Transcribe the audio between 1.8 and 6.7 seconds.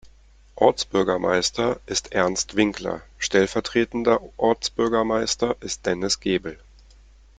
ist Ernst Winkler, stellvertretender Ortsbürgermeister ist Dennis Gebel.